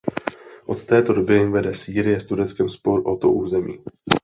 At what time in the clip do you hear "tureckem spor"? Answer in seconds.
2.25-3.03